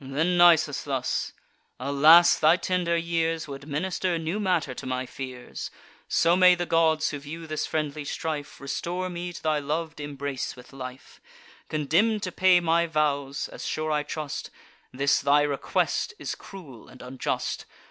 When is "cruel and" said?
16.33-17.03